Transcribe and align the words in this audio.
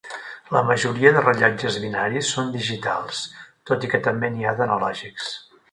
La 0.53 0.61
majoria 0.69 1.11
de 1.17 1.21
rellotges 1.25 1.77
binaris 1.83 2.33
són 2.37 2.49
digitals, 2.57 3.23
tot 3.71 3.87
i 3.89 3.95
que 3.95 4.03
també 4.09 4.33
n'hi 4.35 4.49
ha 4.53 4.61
d'analògics. 4.63 5.33